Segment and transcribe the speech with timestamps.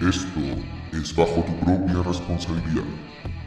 [0.00, 0.40] Esto
[0.92, 2.84] es bajo tu propia responsabilidad.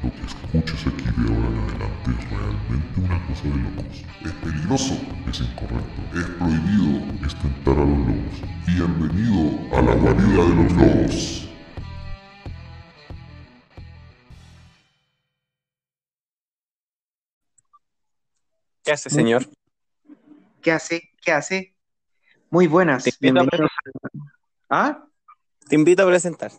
[0.02, 4.04] Lo que escuches aquí de ahora en adelante es realmente una cosa de locos.
[4.26, 4.94] Es peligroso,
[5.30, 8.42] es incorrecto, es prohibido, es tentar a los lobos.
[8.66, 11.50] Bienvenido a la guarida de los lobos.
[18.84, 19.46] ¿Qué hace, señor?
[20.64, 21.12] ¿Qué hace?
[21.22, 21.76] ¿Qué hace?
[22.50, 23.06] Muy buenas.
[23.20, 23.70] Bienvenidos.
[24.68, 25.09] ¿Ah?
[25.70, 26.52] Te invito a presentar.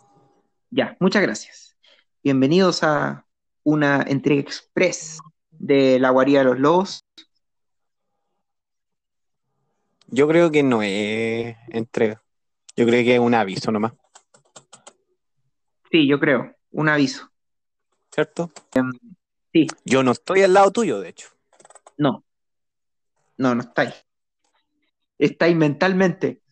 [0.70, 1.76] Ya, muchas gracias.
[2.22, 3.26] Bienvenidos a
[3.64, 5.18] una entrega express
[5.50, 7.04] de la guarida de los lobos.
[10.06, 12.22] Yo creo que no es entrega.
[12.76, 13.92] Yo creo que es un aviso nomás,
[15.90, 16.54] Sí, yo creo.
[16.70, 17.28] Un aviso.
[18.12, 18.52] ¿cierto?
[19.52, 21.28] Sí, Yo no estoy al lado tuyo, de hecho.
[21.96, 22.24] no.
[23.36, 23.94] No, no estáis.
[25.18, 26.42] Estáis mentalmente.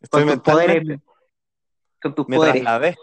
[0.00, 1.00] Estoy Con tus mentalmente- poderes.
[2.02, 2.62] Con tus Me poderes.
[2.62, 2.96] trasladé,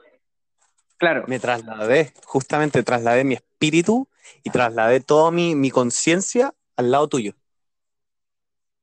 [0.98, 1.24] Claro.
[1.28, 4.08] me trasladé, justamente trasladé mi espíritu
[4.44, 7.34] y trasladé toda mi, mi conciencia al lado tuyo.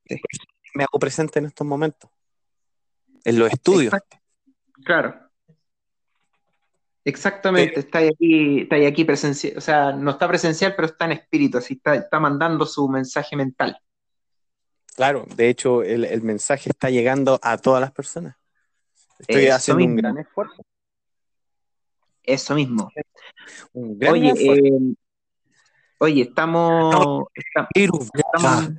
[0.09, 0.17] Sí.
[0.75, 2.11] Me hago presente en estos momentos.
[3.25, 3.93] En los estudios.
[3.93, 4.19] Exacto.
[4.85, 5.21] Claro.
[7.05, 11.59] Exactamente, está aquí, está aquí presencial, o sea, no está presencial, pero está en espíritu,
[11.59, 13.81] así está, está mandando su mensaje mental.
[14.97, 18.35] Claro, de hecho, el, el mensaje está llegando a todas las personas.
[19.19, 20.63] Estoy Eso haciendo un gran esfuerzo.
[22.23, 22.91] Eso mismo.
[23.73, 24.65] Un gran Oye, esfuerzo.
[24.65, 24.95] eh,
[25.99, 28.71] oye, estamos, esta- Virus, estamos,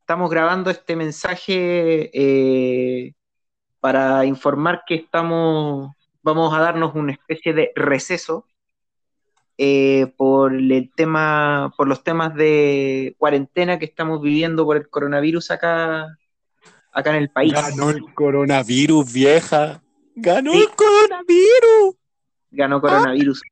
[0.00, 3.12] estamos grabando este mensaje eh,
[3.80, 8.46] para informar que estamos, vamos a darnos una especie de receso
[9.58, 15.50] eh, por el tema, por los temas de cuarentena que estamos viviendo por el coronavirus
[15.50, 16.06] acá,
[16.96, 17.52] acá en el país.
[17.52, 19.82] Ganó el coronavirus, vieja.
[20.14, 21.94] Ganó el coronavirus.
[22.50, 23.42] Ganó coronavirus.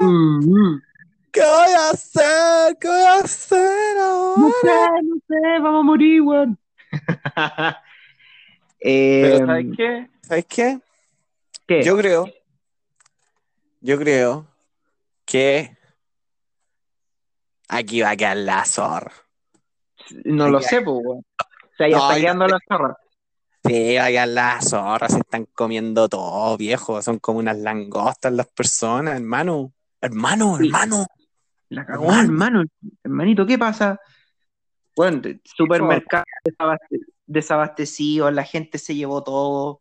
[0.00, 0.82] Mm, mm.
[1.32, 2.76] ¿Qué voy a hacer?
[2.78, 4.40] ¿Qué voy a hacer ahora?
[4.42, 6.58] No sé, no sé, vamos a morir, weón.
[8.82, 10.10] Pero Eh, ¿sabes qué?
[10.22, 10.80] ¿Sabes qué?
[11.66, 11.82] ¿qué?
[11.82, 12.26] Yo creo,
[13.80, 14.46] yo creo
[15.24, 15.76] que
[17.68, 19.12] aquí va a quedar la zorra.
[20.24, 21.24] No lo sé, pues, weón.
[21.80, 22.96] Sea, ya No, está yo quedando.
[23.64, 27.00] Sí, va a quedar la zorra, se están comiendo todo, viejo.
[27.00, 29.72] Son como unas langostas las personas, hermano.
[30.00, 30.66] Hermano, Sí.
[30.66, 31.06] hermano.
[31.70, 32.64] La cagó, hermano.
[33.04, 33.98] Hermanito, ¿qué pasa?
[34.96, 39.80] Bueno, supermercados desabaste- desabastecidos, la gente se llevó todo.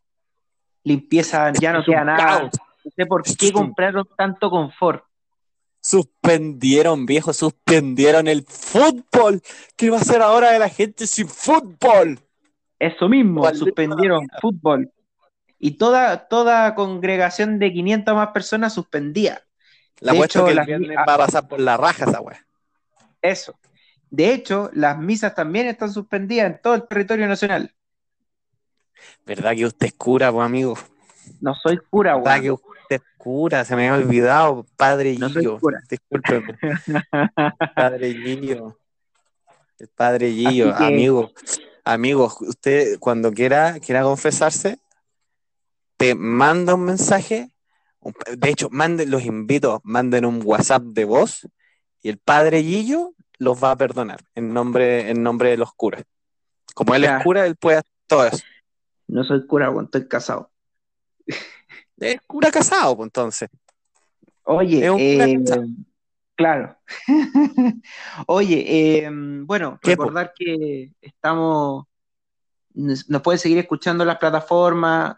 [0.83, 2.43] Limpieza, ya no queda nada.
[2.43, 2.49] No
[2.95, 5.03] sé por qué compraron tanto confort.
[5.89, 9.41] Suspendieron, viejo, suspendieron el fútbol.
[9.75, 12.19] ¿Qué va a hacer ahora de la gente sin fútbol?
[12.77, 14.91] Eso mismo, Maldita suspendieron fútbol.
[15.57, 19.41] Y toda, toda congregación de 500 más personas suspendía.
[19.99, 22.45] La De hecho, que las- va a pasar por la raja esa weá.
[23.23, 23.57] Eso.
[24.11, 27.73] De hecho, las misas también están suspendidas en todo el territorio nacional.
[29.25, 30.77] ¿Verdad que usted es cura, pues, amigo?
[31.41, 32.59] No soy cura, ¿Verdad weón.
[32.95, 33.65] Es cura?
[33.65, 35.59] Se me había olvidado, padre No Gillo.
[35.89, 36.57] Discúlpeme.
[37.75, 38.77] Padre Gillo.
[39.77, 41.31] El padre Gillo, que- amigo.
[41.85, 44.79] Amigo, usted cuando quiera, quiera confesarse,
[45.97, 47.51] te manda un mensaje.
[48.37, 51.47] De hecho, manden, los invito, manden un WhatsApp de voz
[52.01, 56.03] y el padre Gillo los va a perdonar en nombre, en nombre de los curas.
[56.75, 57.17] Como él Ya.
[57.17, 58.43] es cura, él puede hacer todo eso.
[59.07, 60.51] No soy cura, weón, estoy casado.
[61.99, 63.49] Es cura casado, pues entonces.
[64.43, 65.43] Oye, eh,
[66.35, 66.77] claro.
[68.27, 68.65] Oye,
[69.05, 70.03] eh, bueno, ¿Qué, po?
[70.03, 71.85] recordar que estamos,
[72.73, 75.17] nos, nos pueden seguir escuchando las plataformas.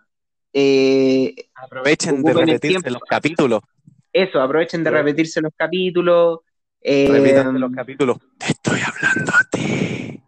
[0.54, 3.62] eh, Aprovechen de repetirse los capítulos.
[4.12, 6.40] eso, aprovechen de repetirse los capítulos.
[6.84, 8.18] Repítanse los capítulos.
[8.38, 10.22] Te estoy hablando a ti.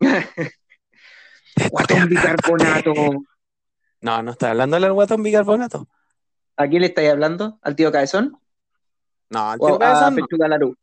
[1.70, 2.92] Guatón bicarbonato.
[4.06, 5.88] No, no está hablando al guatón bicarbonato.
[6.56, 7.58] ¿A quién le estáis hablando?
[7.60, 8.38] ¿Al tío Cabezón?
[9.30, 10.22] No, al ¿O tío a Cabezón no.
[10.24, 10.76] Pechuga Larú?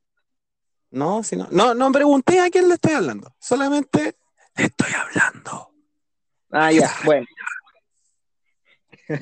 [0.92, 3.34] No, si no, no, no pregunté a quién le estoy hablando.
[3.40, 4.18] Solamente
[4.58, 5.72] le estoy hablando.
[6.52, 7.26] Ah, ya, bueno,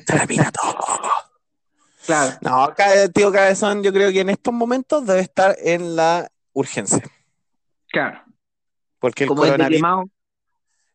[0.04, 0.76] Termina todo.
[2.04, 2.36] claro.
[2.40, 6.28] No, acá el tío Cabezón, yo creo que en estos momentos debe estar en la
[6.54, 7.02] urgencia.
[7.92, 8.20] Claro.
[8.98, 9.80] Porque el Como coronavirus,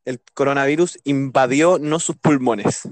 [0.07, 2.87] el coronavirus invadió no sus pulmones,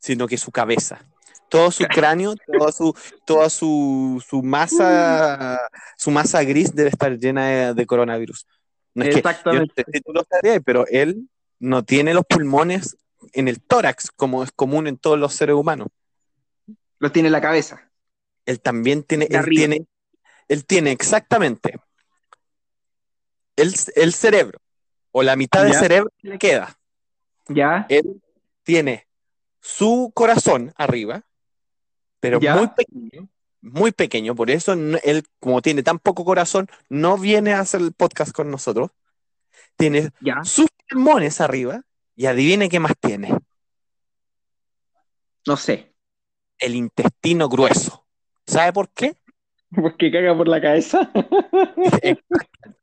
[0.00, 1.06] sino que su cabeza.
[1.48, 5.60] Todo su cráneo, toda su, toda su, su masa,
[5.96, 8.44] su masa gris debe estar llena de, de coronavirus.
[8.92, 9.84] No es que yo no Exactamente.
[9.86, 11.28] sé si tú lo sabías, pero él
[11.60, 12.96] no tiene los pulmones
[13.34, 15.86] en el tórax, como es común en todos los seres humanos.
[16.98, 17.88] Lo tiene en la cabeza.
[18.46, 19.86] Él también tiene, él tiene,
[20.48, 21.78] él tiene exactamente
[23.54, 24.58] el, el cerebro,
[25.12, 26.78] o la mitad del cerebro que le queda.
[27.48, 27.86] ¿Ya?
[27.88, 28.20] Él
[28.62, 29.06] tiene
[29.60, 31.22] su corazón arriba,
[32.20, 32.54] pero Ya.
[32.56, 33.28] muy pequeño,
[33.60, 37.92] muy pequeño, por eso él, como tiene tan poco corazón, no viene a hacer el
[37.92, 38.90] podcast con nosotros.
[39.76, 40.42] Tiene ¿Ya?
[40.44, 41.82] sus pulmones arriba,
[42.14, 43.32] y adivine qué más tiene,
[45.46, 45.94] No sé.
[46.58, 48.04] el intestino grueso.
[48.46, 49.14] ¿Sabe por qué?
[49.74, 51.10] Porque caga por la cabeza.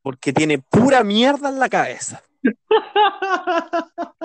[0.02, 2.24] Porque tiene pura mierda en la cabeza.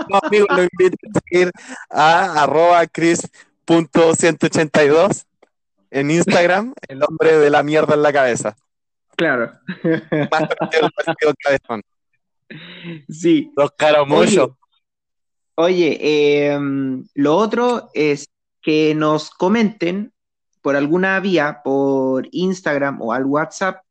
[0.08, 1.50] No, amigo, lo invito a seguir
[1.90, 5.24] a arroba chris.182
[5.90, 8.56] en Instagram, el hombre de la mierda en la cabeza.
[9.16, 9.52] claro.
[10.30, 10.42] Más
[11.20, 11.82] el cabezón.
[13.08, 13.50] Sí.
[13.56, 14.50] Los caramullos.
[15.54, 16.58] Oye, eh,
[17.14, 18.28] lo otro es
[18.62, 20.12] que nos comenten
[20.60, 23.82] por alguna vía, por Instagram o al WhatsApp,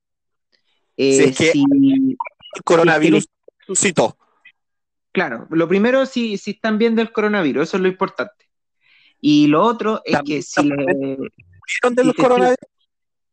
[0.97, 1.63] eh, Si es que- si,
[2.55, 3.27] El coronavirus
[3.65, 4.17] suscitó.
[5.11, 8.49] claro, lo primero si, si están bien del coronavirus, eso es lo importante.
[9.21, 10.75] Y lo otro es También que si le,
[11.91, 12.57] de los coronavirus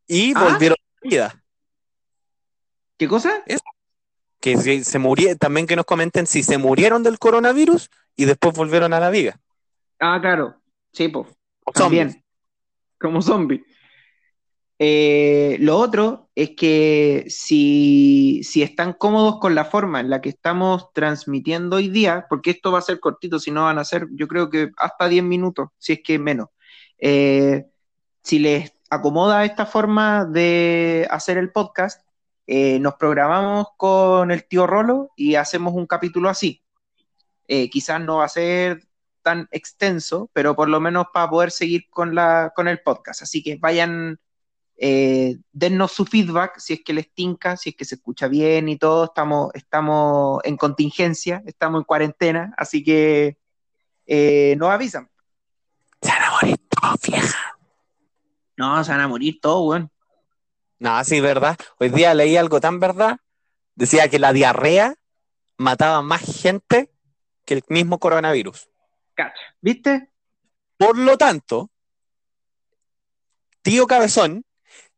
[0.07, 0.45] y Ah.
[0.45, 1.43] volvieron a la vida.
[2.99, 3.43] ¿qué cosa?
[4.41, 8.55] Que si se murieron, también que nos comenten si se murieron del coronavirus y después
[8.55, 9.41] volvieron a la vida.
[9.99, 10.61] Ah, claro,
[10.93, 11.27] sí, pues.
[11.75, 12.23] También.
[12.99, 13.65] Como zombie.
[14.79, 20.29] Eh, lo otro es que si, si están cómodos con la forma en la que
[20.29, 24.07] estamos transmitiendo hoy día, porque esto va a ser cortito, si no van a ser,
[24.13, 26.49] yo creo que hasta 10 minutos, si es que menos.
[26.99, 27.67] Eh,
[28.23, 32.07] si les acomoda esta forma de hacer el podcast,
[32.47, 36.63] eh, nos programamos con el tío Rolo y hacemos un capítulo así.
[37.71, 38.86] Quizás no va a ser
[39.27, 43.23] tan extenso, pero por lo menos para poder seguir con, la, con el podcast.
[43.23, 44.21] Así que vayan,
[44.77, 48.69] eh, dennos su feedback si es que les tinca, si es que se escucha bien
[48.69, 49.07] y todo.
[49.07, 53.37] Estamos, estamos en contingencia, estamos en cuarentena, así que
[54.07, 55.11] eh, nos avisan.
[56.01, 57.59] Se van a morir todos, vieja.
[58.57, 59.91] No, se van a morir todos, weón.
[60.79, 61.59] No, sí, verdad.
[61.81, 63.19] Hoy día leí algo tan verdad.
[63.75, 64.95] Decía que la diarrea
[65.57, 66.93] mataba más gente
[67.45, 68.69] que el mismo coronavirus.
[69.17, 69.41] Cacha.
[69.61, 70.11] ¿Viste?
[70.77, 71.71] Por lo tanto,
[73.63, 74.45] tío Cabezón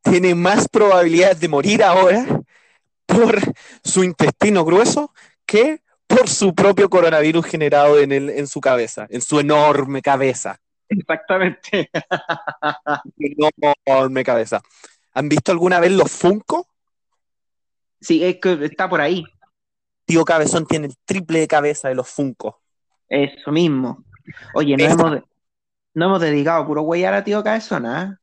[0.03, 2.25] tiene más probabilidades de morir ahora
[3.05, 3.39] por
[3.83, 5.13] su intestino grueso
[5.45, 10.59] que por su propio coronavirus generado en, el, en su cabeza, en su enorme cabeza.
[10.87, 11.89] Exactamente.
[13.85, 14.61] Enorme cabeza.
[15.13, 16.67] ¿Han visto alguna vez los Funko?
[18.01, 19.23] Sí, es que está por ahí.
[20.05, 22.61] Tío Cabezón tiene el triple de cabeza de los Funko.
[23.07, 24.03] Eso mismo.
[24.53, 25.21] Oye, no hemos,
[25.93, 28.19] no hemos dedicado puro huellar a tío Cabezona, ¿ah?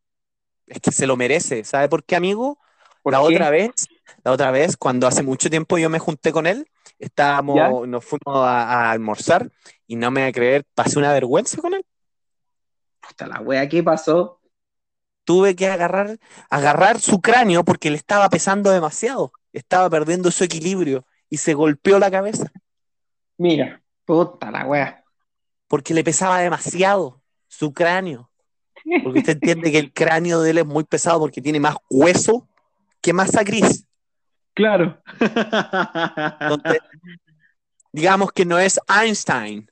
[0.66, 1.64] Es que se lo merece.
[1.64, 2.58] ¿Sabe por qué, amigo?
[3.02, 3.34] ¿Por la qué?
[3.34, 3.70] otra vez,
[4.24, 6.68] la otra vez, cuando hace mucho tiempo yo me junté con él,
[6.98, 7.68] estábamos, ¿Ya?
[7.86, 9.50] nos fuimos a, a almorzar
[9.86, 11.84] y no me voy a creer, pasé una vergüenza con él.
[13.00, 14.40] Puta la wea, ¿qué pasó?
[15.24, 16.18] Tuve que agarrar,
[16.50, 19.32] agarrar su cráneo porque le estaba pesando demasiado.
[19.52, 22.52] Estaba perdiendo su equilibrio y se golpeó la cabeza
[23.38, 25.04] Mira, puta la wea.
[25.68, 28.30] Porque le pesaba demasiado su cráneo.
[29.02, 32.46] Porque usted entiende que el cráneo de él es muy pesado porque tiene más hueso
[33.00, 33.84] que masa gris.
[34.54, 35.00] Claro.
[35.20, 36.78] Entonces,
[37.92, 39.68] digamos que no es Einstein.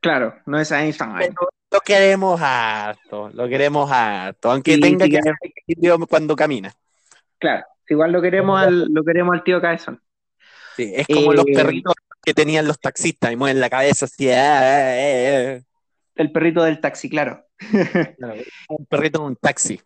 [0.00, 1.14] claro, no es Einstein.
[1.18, 1.34] Pero
[1.70, 5.34] lo queremos harto, lo queremos harto, aunque Sí, tenga sí, que hacer
[6.08, 6.72] cuando camina.
[7.38, 10.00] Claro, igual lo queremos al, lo queremos al tío Cabezón.
[10.76, 11.92] Sí, es como Eh, los perritos
[12.28, 14.30] que tenían los taxistas y mueven la cabeza así.
[14.30, 15.60] ah, ah, ah,
[16.14, 17.42] El perrito del taxi, claro.
[18.68, 19.80] Un perrito en un taxi.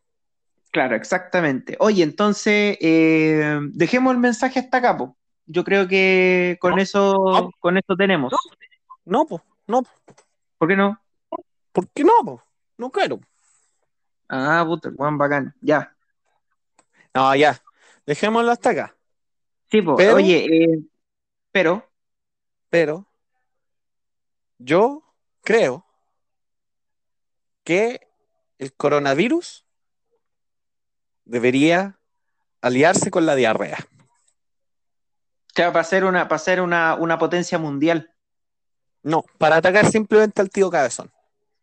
[0.72, 1.76] Claro, exactamente.
[1.78, 5.16] Oye, entonces, eh, dejemos el mensaje hasta acá, po.
[5.46, 7.50] Yo creo que con No, eso, no.
[7.60, 8.32] con eso tenemos.
[9.04, 9.82] No, pues, no,
[10.58, 10.98] ¿Por qué no?
[11.72, 12.12] ¿por qué no?
[12.24, 12.42] po?
[12.78, 13.20] No quiero.
[14.28, 15.54] Ah, puta, Juan bacán.
[15.60, 15.94] Ya.
[17.14, 17.60] No, ya,
[18.04, 18.96] dejémoslo hasta acá.
[19.70, 19.94] Sí, po.
[19.96, 20.78] Pero- Oye, eh,
[21.52, 21.86] pero,
[22.72, 23.06] Pero
[24.56, 25.02] yo
[25.42, 25.84] creo
[27.64, 28.00] que
[28.56, 29.66] el coronavirus
[31.26, 31.98] debería
[32.62, 33.76] aliarse con la diarrea.
[35.52, 38.14] claro, para ser una, para ser una, una potencia mundial.
[39.02, 41.12] No, para atacar simplemente al tío Cabezón.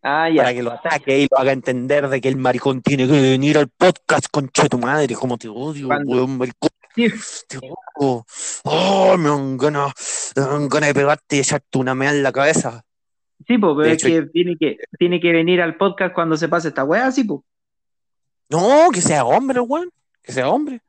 [0.04, 0.44] Ah, ya.
[0.44, 3.58] Para que lo ataque y lo haga entender de que el maricón tiene que venir
[3.58, 6.70] al podcast, concha de tu madre, como te odio, weón, maricón.
[7.06, 8.26] Odio.
[8.64, 12.32] Oh, me dan ganas, me dan ganas de pegarte y echarte una mea en la
[12.32, 12.84] cabeza.
[13.48, 16.70] Sí, pues, pero es que tiene, que tiene que venir al podcast cuando se pase
[16.70, 17.42] esta weá, sí, pues.
[18.50, 19.90] No, que sea hombre, weón.
[20.22, 20.82] Que sea hombre.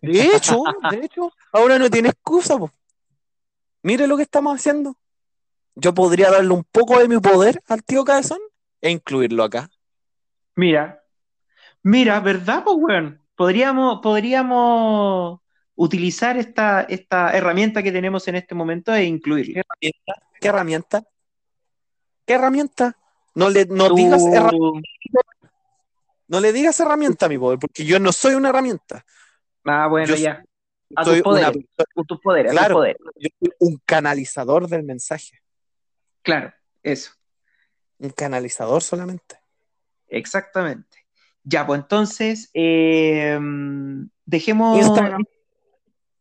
[0.00, 2.70] De hecho, de hecho, ahora no tiene excusa, po.
[3.82, 4.96] Mire lo que estamos haciendo.
[5.74, 8.40] Yo podría darle un poco de mi poder al tío Cabezón
[8.80, 9.70] e incluirlo acá.
[10.56, 11.02] Mira,
[11.82, 13.19] mira, ¿verdad, pues, weón?
[13.40, 15.40] Podríamos, podríamos
[15.74, 19.62] utilizar esta, esta herramienta que tenemos en este momento e incluirla.
[19.80, 19.92] ¿Qué
[20.48, 21.02] herramienta?
[22.26, 22.98] ¿Qué herramienta?
[23.34, 24.50] No le no Tú- digas herra-
[26.28, 29.06] no le digas herramienta mi poder, porque yo no soy una herramienta.
[29.64, 30.44] Ah, bueno, Yo ya.
[30.96, 31.52] A tus poderes, a
[32.06, 32.20] tus
[32.50, 32.74] Claro.
[32.74, 32.98] poderes.
[33.16, 35.40] yo soy un canalizador del mensaje.
[36.20, 37.12] Claro, eso,
[38.00, 39.36] Un canalizador solamente.
[40.08, 40.99] exactamente.
[41.50, 43.36] Ya, pues entonces, eh,
[44.24, 45.24] dejemos, Instagram.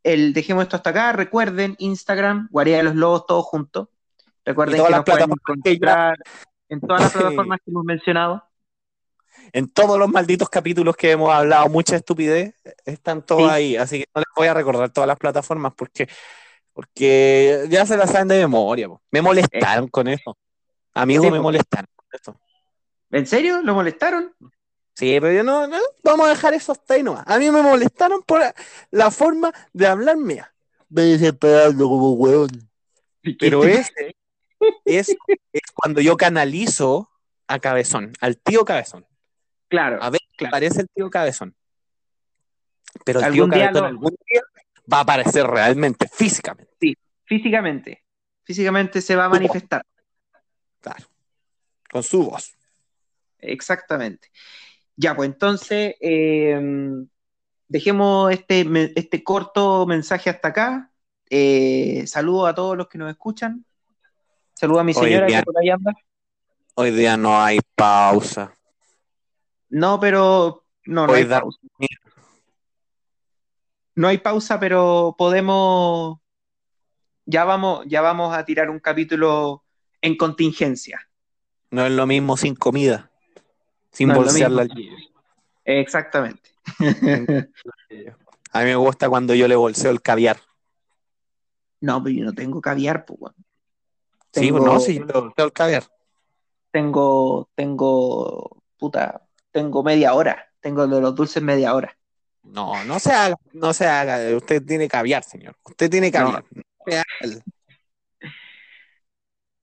[0.03, 1.11] el, dejemos esto hasta acá.
[1.11, 3.89] Recuerden, Instagram, Guardia de los Lobos, todos juntos.
[4.43, 6.17] Recuerden que nos pueden encontrar
[6.69, 8.43] en todas las plataformas que hemos mencionado.
[9.53, 12.55] En todos los malditos capítulos que hemos hablado, mucha estupidez,
[12.85, 13.49] están todos Sí.
[13.51, 13.75] ahí.
[13.77, 16.07] Así que no les voy a recordar todas las plataformas porque,
[16.73, 18.87] porque ya se las saben de memoria.
[18.87, 19.01] po.
[19.11, 20.35] Me molestaron con eso.
[20.95, 22.39] Amigos, Sí, me molestaron con eso.
[23.11, 23.61] ¿En serio?
[23.61, 24.33] ¿Lo molestaron?
[24.95, 27.23] Sí, pero yo no, no, vamos a dejar eso hasta ahí nomás.
[27.25, 28.41] A mí me molestaron por
[28.91, 30.53] la, forma de hablar mía.
[30.89, 32.49] Me desesperando como hueón.
[33.39, 34.15] Pero ese
[34.85, 35.09] es,
[35.53, 37.09] es cuando yo canalizo
[37.47, 39.05] a Cabezón, al tío Cabezón.
[39.69, 40.49] Claro, A ver, claro.
[40.49, 41.55] aparece el tío Cabezón.
[43.05, 44.41] Pero el Algún tío día Cabezón lo- algún día
[44.91, 46.95] va a aparecer realmente, físicamente.
[47.23, 48.03] físicamente.
[48.43, 49.85] Físicamente se va a manifestar.
[50.81, 51.05] Claro.
[51.91, 52.55] Con su voz.
[53.37, 54.31] Exactamente.
[54.99, 56.59] Ya, pues entonces, eh,
[57.69, 60.91] dejemos este, este corto mensaje hasta acá.
[61.29, 63.63] Eh, saludo a todos los que nos escuchan.
[64.55, 65.39] Saludo a mi señora bien.
[65.39, 65.93] que por ahí anda.
[66.75, 68.53] Hoy día no hay pausa.
[69.69, 71.59] No, pero no, no hay pausa.
[73.95, 76.17] No hay pausa, pero podemos.
[77.25, 79.63] Ya vamos, ya vamos a tirar un capítulo
[80.01, 80.99] en contingencia.
[81.71, 83.08] No es lo mismo sin comida.
[83.91, 84.71] Sin No bolsearla al.
[85.65, 86.49] Exactamente.
[88.51, 90.39] A mí me gusta cuando yo le bolseo el caviar.
[91.81, 93.33] No, pero yo no tengo caviar, pues.
[94.31, 95.83] Sí, Tengo- pues no, si yo le bolseo el caviar.
[96.71, 100.45] tengo, tengo, puta, tengo media hora.
[100.59, 101.95] Tengo de los dulces media hora.
[102.43, 104.35] No, no se haga, no se haga.
[104.35, 105.55] Usted tiene caviar, señor.
[105.63, 106.43] Usted tiene caviar.
[106.53, 107.03] No Usted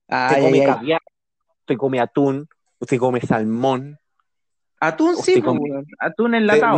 [0.07, 0.65] Ay, come ay, ay.
[0.65, 1.01] caviar,
[1.59, 2.47] usted come atún,
[2.79, 3.99] usted come salmón.
[4.79, 5.83] Atún Usted sí, come-.
[5.99, 6.77] Atún Usted- enlatado.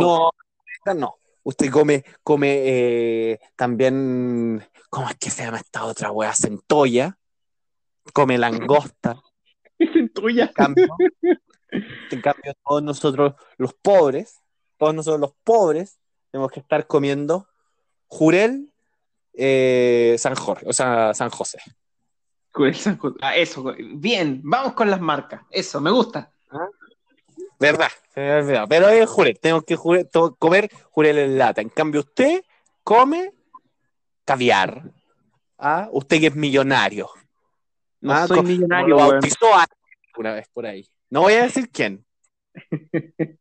[0.86, 1.16] no, no.
[1.42, 6.34] Usted come, come eh, también, ¿cómo es que se llama esta otra wea?
[6.34, 7.16] Centolla.
[8.12, 9.16] Come langosta.
[9.78, 10.44] Es tuya.
[10.44, 10.88] En cambio,
[12.10, 14.40] en cambio, todos nosotros, los pobres,
[14.76, 15.98] todos nosotros los pobres,
[16.30, 17.48] tenemos que estar comiendo
[18.06, 18.70] jurel
[19.32, 21.60] eh, San Jorge, o sea, San José.
[23.22, 25.42] Ah, eso, bien, vamos con las marcas.
[25.50, 26.30] Eso, me gusta.
[27.60, 27.88] ¿Verdad?
[28.14, 28.68] se me había olvidado.
[28.68, 31.60] Pero es jurel, tengo que jure- to- comer jurel en lata.
[31.60, 32.42] En cambio, usted
[32.82, 33.32] come
[34.24, 34.82] caviar.
[35.58, 35.88] ¿Ah?
[35.92, 37.10] Usted que es millonario.
[38.00, 39.66] No Ah, soy millonario, Lo bautizó a-
[40.16, 40.88] una vez por ahí.
[41.10, 42.04] No voy a decir quién.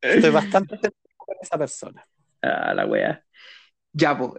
[0.00, 0.76] Estoy bastante
[1.16, 2.04] con esa persona.
[2.42, 3.24] Ah, la wea.
[3.92, 4.32] Ya, pues.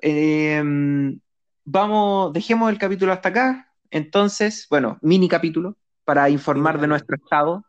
[1.63, 3.71] vamos, dejemos el capítulo hasta acá.
[3.89, 7.63] Entonces, bueno, mini capítulo para informar de nuestro estado.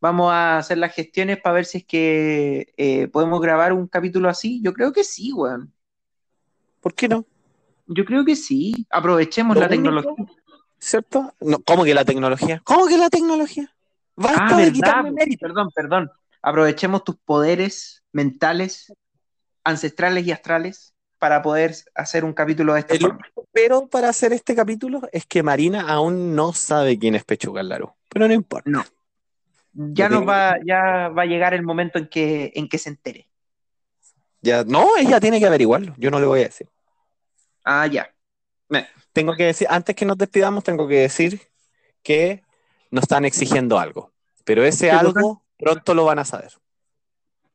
[0.00, 4.28] Vamos a hacer las gestiones para ver si es que eh, podemos grabar un capítulo
[4.28, 4.60] así.
[4.62, 5.72] Yo creo que sí, weón.
[6.80, 7.26] ¿Por qué no?
[7.86, 8.86] Yo creo que sí.
[8.90, 10.12] Aprovechemos la tecnología.
[10.78, 11.34] ¿Cierto?
[11.40, 12.62] No, ¿Cómo que la tecnología?
[12.64, 13.74] ¿Cómo que la tecnología?
[14.16, 15.46] Ah, de quitarme pues, mérito.
[15.46, 16.10] Perdón, perdón.
[16.40, 18.92] Aprovechemos tus poderes mentales,
[19.62, 23.26] ancestrales y astrales para poder hacer un capítulo de esta El forma.
[23.52, 27.92] pero para hacer este capítulo es que Marina aún no sabe quién es Pechuga Larú.
[28.08, 28.70] Pero no importa.
[28.70, 28.82] No.
[29.72, 33.28] Ya nos va, ya va a llegar el momento en que, en que se entere.
[34.42, 35.94] Ya, no, ella tiene que averiguarlo.
[35.98, 36.68] Yo no le voy a decir.
[37.64, 38.12] Ah, ya.
[39.12, 41.40] Tengo que decir, antes que nos despidamos, tengo que decir
[42.02, 42.42] que
[42.90, 44.12] nos están exigiendo algo.
[44.44, 46.52] Pero ese algo pronto lo van a saber.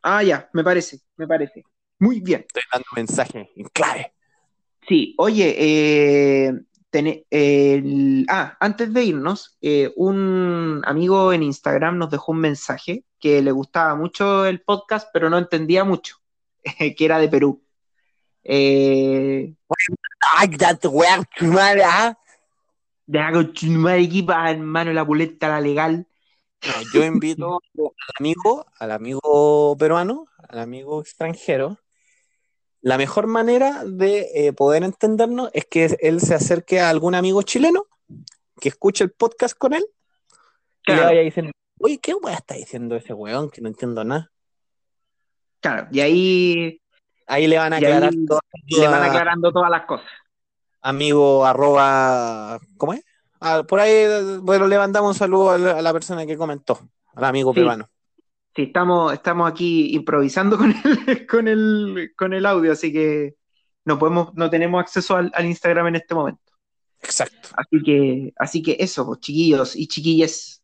[0.01, 1.63] Ah, ya, me parece, me parece.
[1.99, 2.45] Muy bien.
[2.47, 4.13] Estoy dando mensaje en clave.
[4.87, 6.53] Sí, oye, eh,
[6.99, 13.41] el- ah, antes de irnos, eh, un amigo en Instagram nos dejó un mensaje que
[13.41, 16.17] le gustaba mucho el podcast, pero no entendía mucho,
[16.97, 17.63] que era de Perú.
[18.43, 19.53] Eh,
[21.83, 22.17] ah.
[24.51, 26.07] Hermano, la boleta, la legal.
[26.65, 31.79] No, yo invito al amigo, al amigo peruano, al amigo extranjero.
[32.85, 37.41] La mejor manera de eh, poder entendernos es que él se acerque a algún amigo
[37.41, 37.87] chileno
[38.61, 41.05] que escuche el podcast con él y le Claro.
[41.07, 44.31] vaya diciendo, oye, ¿qué weá está diciendo ese weón que no entiendo nada?
[45.61, 46.81] Claro, y ahí
[47.25, 50.05] Ahí le van a aclarar todas le van aclarando todas las cosas.
[50.81, 53.03] amigo arroba, ¿cómo es?
[53.41, 54.05] Ah, por ahí,
[54.43, 57.55] bueno, le mandamos un saludo a la, a la persona que comentó, al amigo Sí.
[57.61, 57.89] peruano.
[58.55, 63.35] Sí, estamos, estamos aquí improvisando con el, con el, con el audio, así que
[63.83, 66.41] no podemos, no tenemos acceso al, al Instagram en este momento.
[67.01, 67.49] Exacto.
[67.57, 70.63] Así que, así que eso, pues, chiquillos y chiquillas.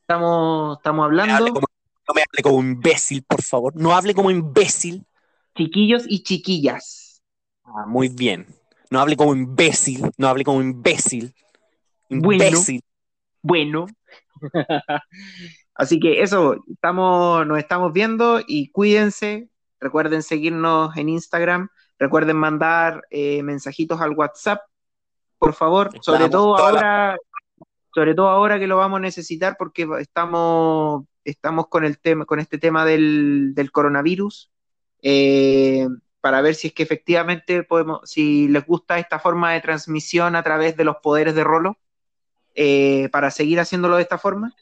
[0.00, 1.66] Estamos, estamos Me hablando, como-
[2.08, 3.72] no me hable como imbécil, por favor.
[3.76, 5.06] No hable como imbécil.
[5.56, 7.22] chiquillos y chiquillas.
[7.64, 8.46] Ah, muy bien.
[8.90, 10.10] No hable como imbécil.
[10.18, 11.32] No hable como imbécil.
[12.10, 12.44] Bueno.
[12.44, 12.82] Imbécil.
[13.40, 13.86] Bueno.
[15.74, 19.48] Así que eso, estamos, nos estamos viendo y cuídense.
[19.80, 21.68] Recuerden seguirnos en Instagram.
[21.98, 24.60] Recuerden mandar eh, mensajitos al WhatsApp,
[25.38, 25.86] por favor.
[25.94, 27.16] Estamos Sobre todo ahora,
[27.94, 32.40] sobre todo ahora que lo vamos a necesitar porque estamos, estamos con el tema, con
[32.40, 34.50] este tema del, del coronavirus.
[35.02, 35.86] eh,
[36.22, 40.42] para ver si es que efectivamente podemos, si les gusta esta forma de transmisión a
[40.44, 41.78] través de los poderes de Rolo,
[42.54, 44.54] eh, para seguir haciéndolo de esta forma.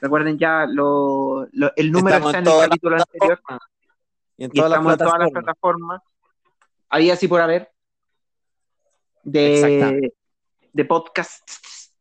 [0.00, 3.40] Recuerden ya lo- lo- el número Estamos está en en el capítulo anterior.
[4.36, 6.02] Y en y todas las estamos en todas las plataformas.
[6.88, 7.70] Ahí así por haber.
[9.22, 10.12] De,
[10.72, 11.92] de podcasts.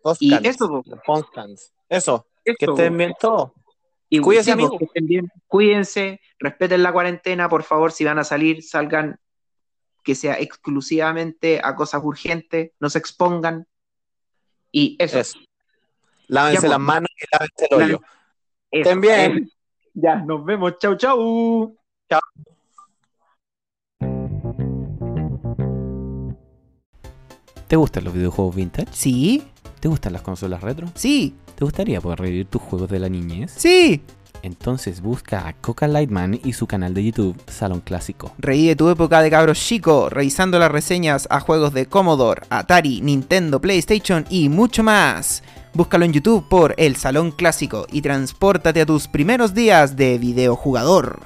[0.00, 0.22] Podcasts.
[0.22, 0.82] Y eso, po.
[1.04, 1.72] Podcasts.
[1.88, 2.26] Eso.
[2.44, 3.52] Eso, Que estén bien todos.
[4.08, 4.78] Y Cuídense, amigos.
[4.78, 5.28] que estén bien.
[5.48, 9.18] Cuídense, respeten la cuarentena, por favor, si van a salir, salgan
[10.04, 13.66] que sea exclusivamente a cosas urgentes, no se expongan.
[14.70, 15.18] Y eso.
[15.18, 15.38] Eso.
[16.28, 16.86] Lávense las pues.
[16.86, 18.00] manos y lávense el hoyo.
[18.70, 19.38] eso, Estén bien.
[19.38, 19.56] eso.
[19.94, 20.78] Ya, nos vemos.
[20.78, 21.76] Chau, chau.
[27.68, 28.88] ¿Te gustan los videojuegos vintage?
[28.92, 29.42] Sí,
[29.80, 30.88] ¿Te gustan las consolas retro?
[30.94, 33.52] sí, ¿Te gustaría poder revivir tus juegos de la niñez?
[33.56, 34.02] sí.
[34.42, 38.32] Entonces busca a Coca Lightman y su canal de YouTube Salón Clásico.
[38.38, 43.60] Reí tu época de cabros chico, revisando las reseñas a juegos de Commodore, Atari, Nintendo,
[43.60, 45.42] PlayStation y mucho más.
[45.74, 51.20] Búscalo en YouTube por El Salón Clásico y transpórtate a tus primeros días de videojugador.